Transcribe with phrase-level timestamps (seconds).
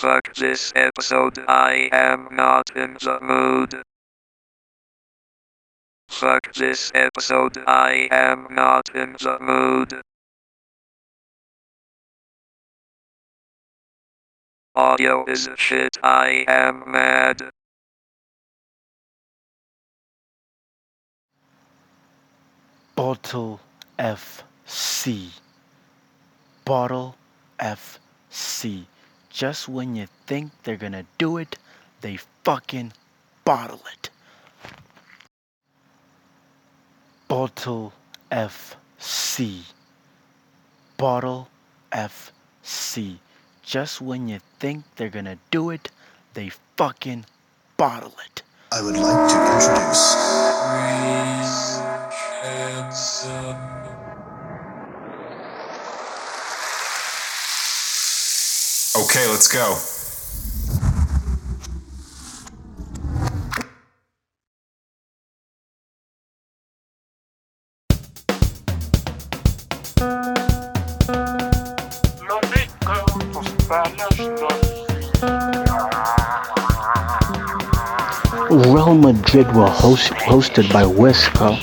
[0.00, 3.82] Fuck this episode, I am not in the mood.
[6.08, 10.00] Fuck this episode, I am not in the mood.
[14.76, 17.50] Audio is shit, I am mad.
[22.94, 23.58] Bottle
[23.98, 25.30] FC.
[26.64, 27.16] Bottle
[27.58, 28.86] FC.
[29.30, 31.56] Just when you think they're gonna do it,
[32.00, 32.92] they fucking
[33.44, 34.10] bottle it.
[37.28, 37.92] Bottle
[38.30, 39.62] FC.
[40.96, 41.48] Bottle
[41.92, 43.18] FC.
[43.62, 45.90] Just when you think they're gonna do it,
[46.34, 47.26] they fucking
[47.76, 48.42] bottle it.
[48.72, 50.28] I would like to introduce.
[59.10, 59.74] Okay, let's go.
[78.50, 81.56] Real Madrid were host, hosted by Huesca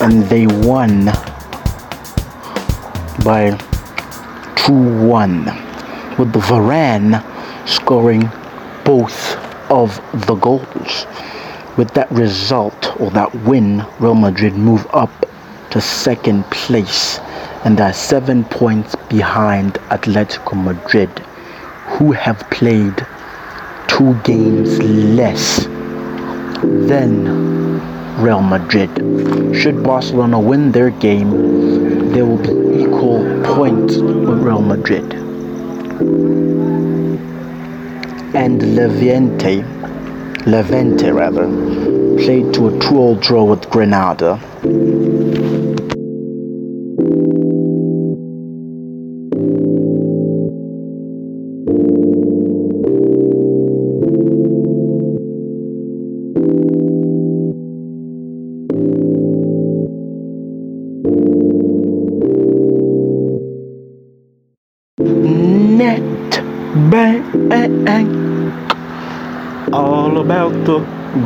[0.00, 1.04] and they won
[3.22, 3.50] by
[4.56, 5.59] 2-1
[6.20, 7.24] with Varane
[7.66, 8.30] scoring
[8.84, 9.36] both
[9.70, 11.06] of the goals.
[11.78, 15.10] With that result or that win, Real Madrid move up
[15.70, 17.18] to second place
[17.64, 21.08] and are 7 points behind Atletico Madrid
[21.96, 23.06] who have played
[23.88, 25.64] two games less
[26.90, 27.80] than
[28.20, 28.90] Real Madrid.
[29.56, 35.29] Should Barcelona win their game, they will be equal points with Real Madrid.
[38.32, 39.64] And Levante,
[40.46, 41.46] Levante rather,
[42.16, 44.38] played to a 2-all draw with Granada.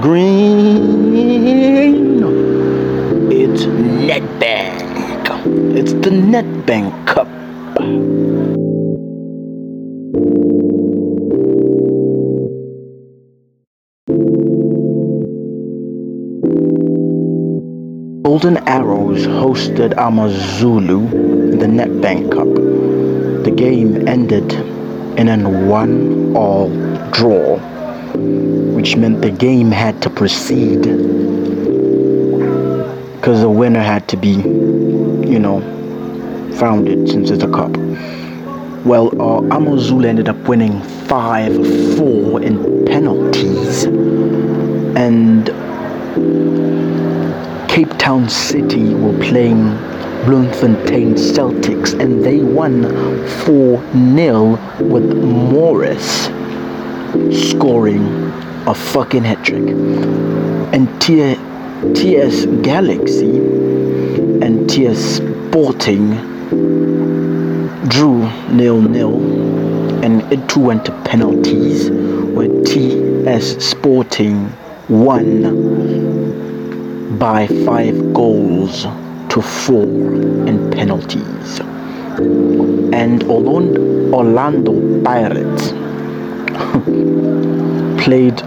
[0.04, 1.96] Green.
[3.32, 5.24] It's Nedbank.
[5.74, 7.26] It's the Nedbank Cup.
[18.24, 20.98] Golden Arrows hosted Amazulu
[21.52, 22.54] in the Nedbank Cup.
[23.44, 24.52] The game ended
[25.18, 26.68] in an one-all
[27.10, 27.58] draw,
[28.84, 30.82] which meant the game had to proceed
[33.16, 35.62] because the winner had to be, you know,
[36.58, 37.74] founded since it's a cup.
[38.84, 45.46] Well, uh, Amazulu ended up winning 5-4 in penalties, and
[47.70, 49.64] Cape Town City were playing
[50.26, 52.82] Bloemfontein Celtics and they won
[53.46, 56.28] 4-0 with Morris
[57.32, 58.33] scoring
[58.66, 59.68] a fucking hat trick.
[60.72, 61.36] And T-
[61.94, 63.36] TS Galaxy
[64.42, 66.10] and TS Sporting
[67.88, 74.50] drew nil-nil and it too went to penalties where TS Sporting
[74.88, 75.42] won
[77.18, 78.84] by five goals
[79.30, 81.60] to four in penalties.
[82.92, 85.70] And Orlando Pirates
[88.04, 88.42] played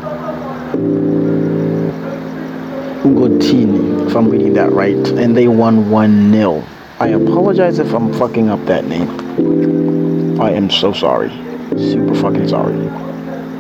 [3.04, 6.64] Ugotini, if I'm reading that right, and they won 1 0.
[7.00, 10.42] I apologize if I'm fucking up that name.
[10.42, 11.32] I am so sorry.
[11.78, 12.76] Super fucking sorry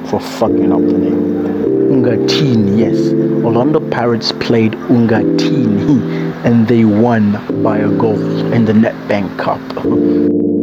[0.07, 1.67] for fucking up the name.
[1.91, 3.13] Ungatini, yes.
[3.43, 7.33] Orlando Pirates played Ungatini and they won
[7.63, 8.19] by a goal
[8.53, 10.56] in the Nedbank Cup.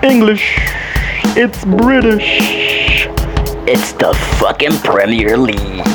[0.03, 0.57] English.
[1.37, 3.07] It's British.
[3.65, 5.85] It's the fucking Premier League.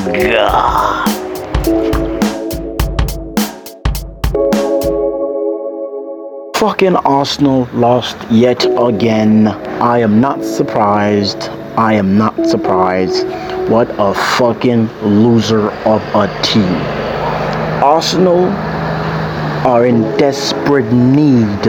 [6.57, 9.49] Fucking Arsenal lost yet again.
[9.83, 11.51] I am not surprised.
[11.77, 13.27] I am not surprised.
[13.69, 16.77] What a fucking loser of a team.
[17.85, 18.49] Arsenal
[19.65, 21.63] are in desperate need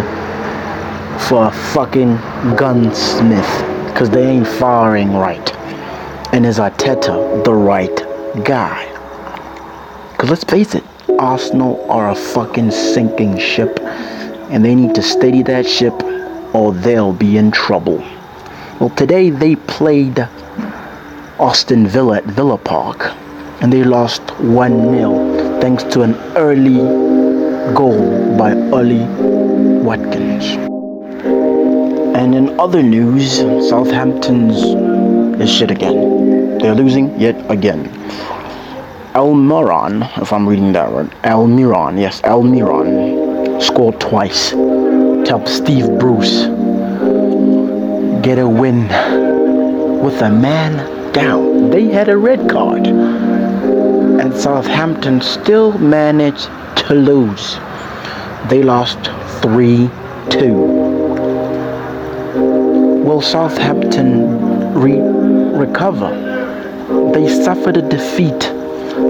[1.30, 2.16] for a fucking
[2.56, 3.48] gunsmith
[3.88, 5.56] because they ain't firing right.
[6.34, 7.96] And is Arteta the right
[8.44, 8.90] guy?
[10.12, 10.84] Because let's face it,
[11.20, 15.94] Arsenal are a fucking sinking ship and they need to steady that ship
[16.56, 18.00] or they'll be in trouble.
[18.80, 20.18] Well, today they played
[21.40, 23.14] Aston Villa at Villa Park
[23.62, 27.13] and they lost 1 0 thanks to an early
[27.74, 29.08] goal by Ollie
[29.84, 30.46] Watkins.
[32.16, 33.38] And in other news,
[33.70, 34.62] Southampton's
[35.42, 36.58] is shit again.
[36.60, 37.86] They're losing yet again.
[39.16, 46.48] Almiron, if I'm reading that right, Almiron, yes, Almiron scored twice to help Steve Bruce
[48.24, 48.88] get a win
[50.04, 51.70] with a man down.
[51.70, 52.86] They had a red card,
[54.24, 56.46] and Southampton still managed
[56.78, 57.58] to lose.
[58.50, 58.98] They lost
[59.42, 59.90] 3
[60.30, 60.54] 2.
[63.04, 65.02] Will Southampton re-
[65.60, 66.12] recover?
[67.14, 68.46] They suffered a defeat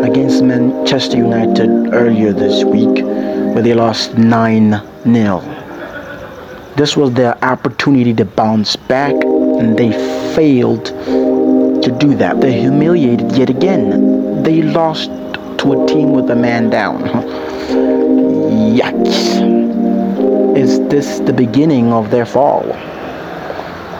[0.03, 3.05] against Manchester United earlier this week
[3.53, 5.41] where they lost 9 0.
[6.75, 9.91] This was their opportunity to bounce back and they
[10.33, 12.41] failed to do that.
[12.41, 14.22] They're humiliated yet again.
[14.43, 15.09] They lost
[15.59, 17.03] to a team with a man down.
[18.77, 20.57] Yikes.
[20.57, 22.65] Is this the beginning of their fall?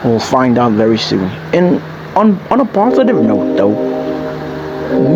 [0.04, 1.24] We'll find out very soon.
[1.54, 1.80] And
[2.14, 3.74] on, on a positive note, though,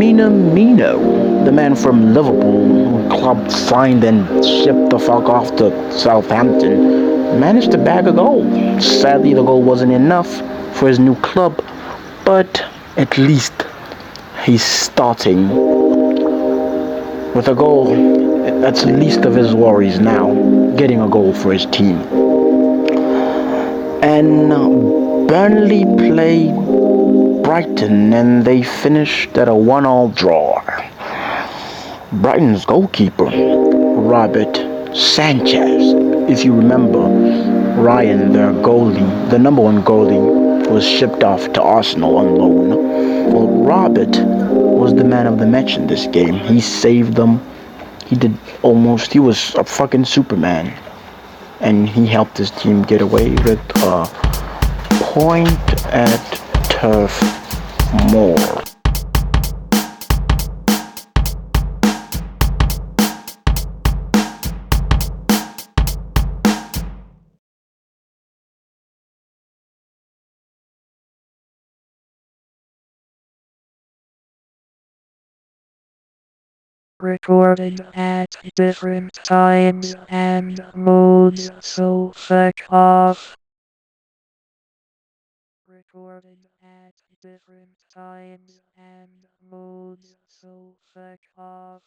[0.01, 7.39] Minamino, the man from Liverpool, who club signed and shipped the fuck off to Southampton,
[7.39, 8.43] managed to bag a goal.
[8.81, 10.41] Sadly, the goal wasn't enough
[10.75, 11.63] for his new club,
[12.25, 12.65] but
[12.97, 13.68] at least
[14.49, 15.47] he's starting
[17.35, 17.85] with a goal.
[18.63, 20.33] That's the least of his worries now,
[20.75, 21.99] getting a goal for his team.
[24.03, 24.49] And
[25.29, 26.55] Burnley played
[27.43, 30.63] Brighton and they finished at a one-all draw.
[32.11, 34.57] Brighton's goalkeeper, Robert
[34.97, 35.93] Sanchez,
[36.31, 37.01] if you remember,
[37.83, 43.08] Ryan, their goalie, the number one goalie, was shipped off to Arsenal on loan.
[43.29, 46.35] Well, Robert was the man of the match in this game.
[46.35, 47.41] He saved them.
[48.07, 50.73] He did almost, he was a fucking Superman.
[51.61, 54.07] And he helped his team get away with a
[55.13, 55.49] point
[55.87, 56.21] at
[56.71, 57.21] Turf
[58.13, 58.68] Moor.
[77.01, 83.37] Recorded at different times and modes, so fuck off.
[85.67, 91.83] Recorded at different times and modes, so fuck off.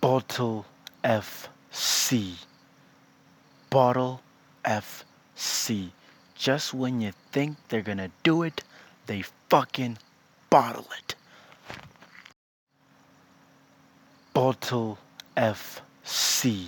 [0.00, 0.64] Bottle
[1.02, 2.36] FC.
[3.68, 4.22] Bottle
[4.64, 5.90] FC.
[6.34, 8.62] Just when you think they're gonna do it,
[9.06, 9.98] they fucking
[10.48, 11.15] bottle it.
[14.36, 14.98] Bottle
[15.34, 16.66] FC.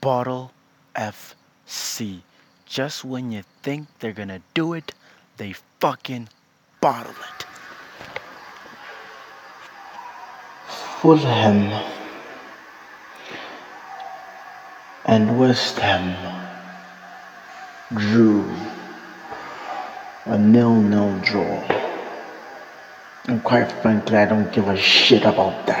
[0.00, 0.50] Bottle
[0.96, 2.22] FC.
[2.66, 4.94] Just when you think they're gonna do it,
[5.36, 6.28] they fucking
[6.80, 7.46] bottle it.
[11.00, 11.70] Fulham
[15.04, 16.16] and West Ham
[17.94, 18.52] drew
[20.24, 21.62] a nil-nil draw.
[23.28, 25.73] And quite frankly, I don't give a shit about that.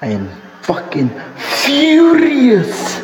[0.00, 0.28] I am
[0.62, 3.02] fucking furious.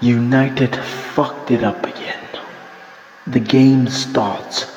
[0.00, 2.24] United fucked it up again.
[3.26, 4.74] The game starts.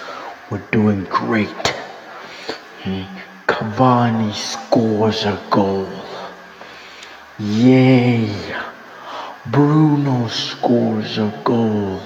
[0.50, 1.68] We're doing great.
[2.84, 3.04] Hmm.
[3.48, 5.88] Cavani scores a goal.
[7.40, 8.36] Yay.
[9.46, 12.02] Bruno scores a goal.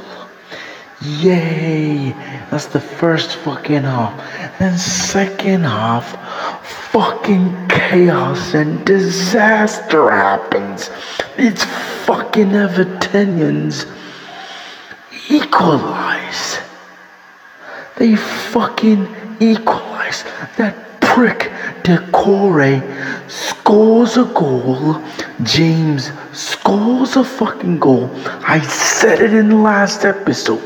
[1.02, 2.12] Yay!
[2.50, 4.60] That's the first fucking half.
[4.60, 6.16] Then second half,
[6.92, 10.90] fucking chaos and disaster happens.
[11.38, 11.64] It's
[12.08, 13.86] fucking Evertonians
[15.30, 16.58] equalize.
[17.98, 19.08] They fucking
[19.40, 20.24] equalize.
[20.58, 21.52] That prick
[21.84, 22.82] Doucouré
[23.30, 25.00] scores a goal.
[25.44, 28.10] James scores a fucking goal.
[28.26, 30.64] I said it in the last episode.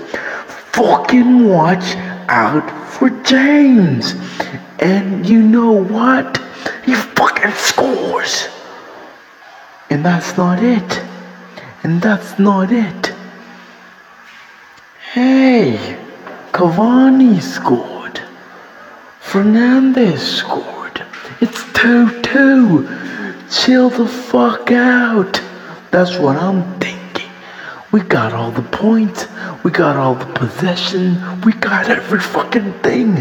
[0.71, 1.97] Fucking watch
[2.29, 4.15] out for James.
[4.79, 6.46] And you know what?
[6.85, 8.47] He fucking scores.
[9.89, 11.01] And that's not it.
[11.83, 13.13] And that's not it.
[15.13, 15.97] Hey,
[16.51, 18.21] Cavani scored.
[19.21, 21.05] Fernandes scored.
[21.41, 22.87] It's 2 2.
[23.49, 25.41] Chill the fuck out.
[25.91, 27.29] That's what I'm thinking.
[27.91, 29.27] We got all the points.
[29.63, 31.41] We got all the possession.
[31.41, 33.15] We got every fucking thing.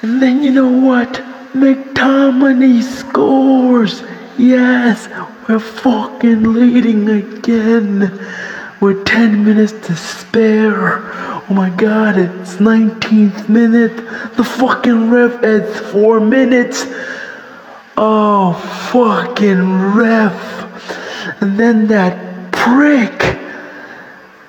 [0.00, 1.12] And then you know what?
[1.54, 4.04] McTominay scores.
[4.38, 5.08] Yes,
[5.48, 8.16] we're fucking leading again.
[8.80, 11.00] With 10 minutes to spare.
[11.12, 13.96] Oh my god, it's 19th minute.
[14.36, 16.84] The fucking ref adds 4 minutes.
[17.96, 18.52] Oh,
[18.92, 21.42] fucking ref.
[21.42, 23.36] And then that prick.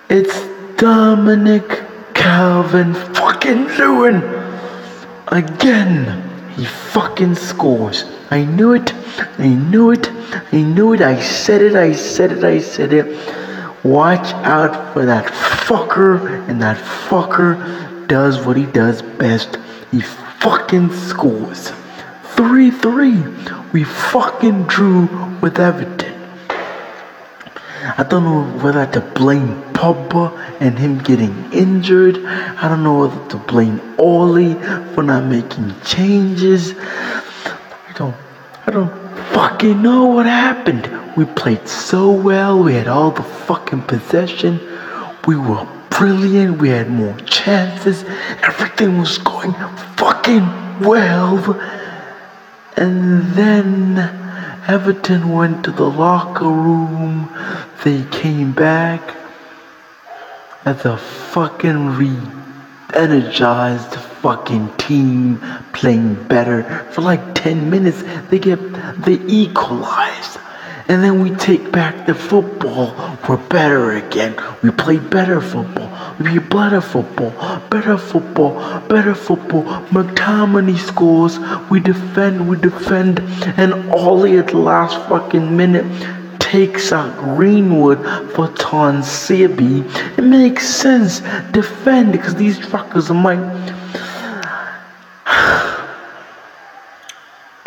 [0.10, 1.82] It's Dominic
[2.14, 4.39] Calvert fucking Lewin.
[5.30, 6.24] Again.
[6.56, 8.04] He fucking scores.
[8.32, 8.94] I knew it.
[9.38, 10.10] I knew it.
[10.52, 11.02] I knew it.
[11.02, 11.76] I said it.
[11.76, 12.44] I said it.
[12.44, 13.06] I said it.
[13.84, 16.48] Watch out for that fucker.
[16.50, 19.58] And that fucker does what he does best.
[19.92, 21.72] He fucking scores.
[22.36, 23.24] 3 3.
[23.72, 25.08] We fucking drew
[25.42, 26.16] with Everton.
[27.98, 32.18] I don't know whether to blame Pogba and him getting injured.
[32.26, 34.56] I don't know whether to blame Oli
[34.94, 36.74] for not making changes.
[36.78, 38.16] I don't,
[38.68, 38.94] I don't
[39.34, 40.92] fucking know what happened.
[41.16, 42.62] We played so well.
[42.62, 44.60] We had all the fucking possession.
[45.26, 46.58] We were brilliant.
[46.58, 48.04] We had more chances.
[48.44, 49.54] Everything was going
[49.96, 51.38] fucking well.
[52.76, 53.98] And then
[54.68, 57.34] Everton went to the locker room.
[57.86, 59.19] They came back
[60.66, 65.42] as a fucking re-energized fucking team
[65.74, 68.04] playing better for like 10 minutes.
[68.30, 68.60] They get
[69.04, 70.38] they equalized.
[70.90, 72.96] And then we take back the football.
[73.28, 74.36] We're better again.
[74.64, 75.88] We play better football.
[76.20, 77.30] We play better football.
[77.70, 78.80] Better football.
[78.88, 79.66] Better football.
[79.92, 81.38] McTominay scores.
[81.70, 82.50] We defend.
[82.50, 83.20] We defend.
[83.56, 85.86] And Ollie at last fucking minute
[86.50, 88.00] takes out Greenwood
[88.34, 89.86] for Tuanzebe.
[90.18, 91.20] It makes sense.
[91.52, 93.76] Defend because these truckers are.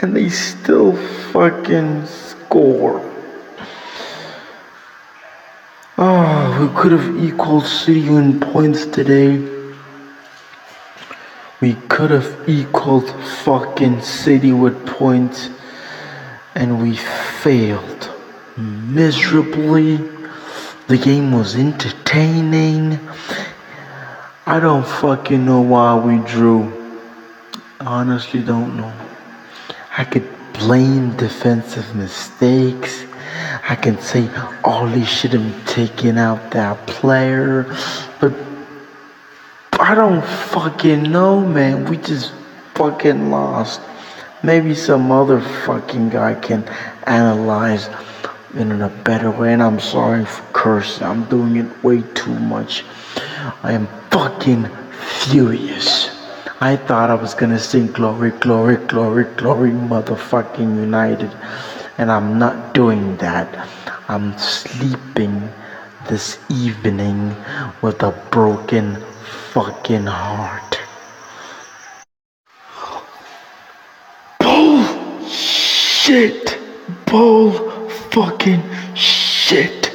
[0.01, 0.97] And they still
[1.31, 3.01] fucking score.
[5.97, 9.39] Oh, we could have equaled City in points today.
[11.61, 13.09] We could have equaled
[13.45, 15.51] fucking City with points.
[16.57, 18.12] And we failed
[18.57, 19.97] miserably.
[20.89, 22.99] The game was entertaining.
[24.47, 26.71] I don't fucking know why we drew.
[27.81, 28.93] Honestly, don't know.
[29.97, 33.05] I could blame defensive mistakes.
[33.69, 34.29] I can say
[34.65, 37.65] Ollie should have taken out that player,
[38.21, 38.35] but
[39.81, 41.85] I don't fucking know, man.
[41.87, 42.33] We just
[42.75, 43.81] fucking lost.
[44.43, 46.65] Maybe some other fucking guy can
[47.07, 47.89] analyze
[48.55, 49.53] in a better way.
[49.53, 51.07] And I'm sorry for cursing.
[51.07, 52.85] I'm doing it way too much.
[53.63, 54.69] I am fucking
[55.29, 56.11] furious.
[56.61, 61.31] I thought I was gonna sing glory, glory, glory, glory, motherfucking United.
[61.99, 63.69] And I'm not doing that.
[64.09, 65.51] I'm sleeping
[66.09, 67.35] this evening
[67.81, 68.97] with a broken
[69.53, 70.79] fucking heart.
[74.41, 75.33] Bullshit!
[77.07, 77.72] Bull
[78.13, 78.63] fucking
[78.95, 79.87] shit!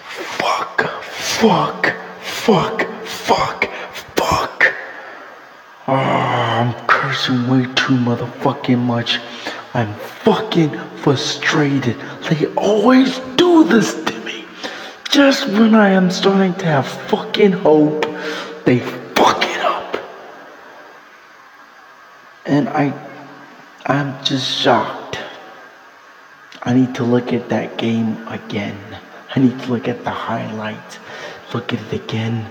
[0.00, 3.64] Fuck, fuck, fuck, fuck,
[4.16, 4.74] fuck!
[5.86, 9.20] Oh, I'm cursing way too motherfucking much.
[9.72, 11.96] I'm fucking frustrated.
[12.28, 14.44] They always do this to me.
[15.10, 18.04] Just when I am starting to have fucking hope,
[18.64, 19.96] they fuck it up.
[22.46, 22.92] And I,
[23.86, 24.97] I'm just shocked.
[26.62, 28.78] I need to look at that game again.
[29.34, 30.98] I need to look at the highlights,
[31.54, 32.50] look at it again,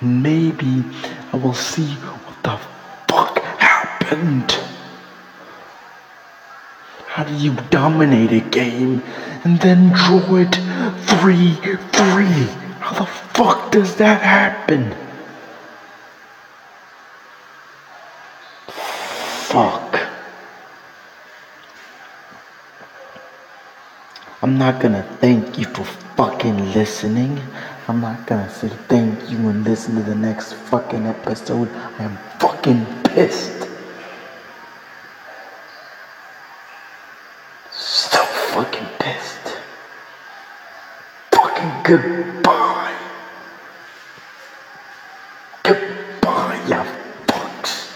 [0.00, 0.84] and maybe
[1.32, 2.56] I will see what the
[3.12, 4.52] fuck happened.
[7.06, 9.02] How do you dominate a game
[9.42, 10.54] and then draw it
[11.18, 12.24] 3 3?
[12.78, 14.94] How the fuck does that happen?
[18.68, 19.87] Fuck.
[24.40, 25.82] I'm not gonna thank you for
[26.14, 27.40] fucking listening.
[27.88, 31.68] I'm not gonna say thank you and listen to the next fucking episode.
[31.98, 33.66] I am fucking pissed.
[37.72, 38.22] So
[38.54, 39.58] fucking pissed.
[41.32, 42.96] Fucking goodbye.
[45.64, 46.84] Goodbye, you
[47.26, 47.90] fucks.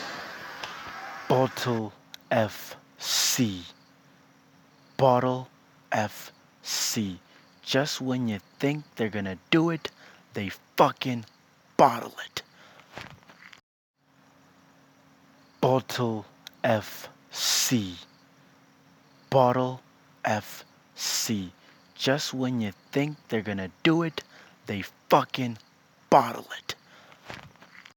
[1.28, 1.92] Bottle
[2.32, 3.60] FC.
[4.96, 5.48] Bottle
[5.92, 7.18] FC.
[7.62, 9.90] Just when you think they're gonna do it,
[10.34, 11.24] they fucking
[11.76, 12.42] bottle it.
[15.60, 16.26] Bottle
[16.64, 17.94] FC.
[19.30, 19.80] Bottle
[20.24, 21.50] FC.
[21.94, 24.22] Just when you think they're gonna do it,
[24.66, 25.58] they fucking
[26.10, 26.74] bottle it.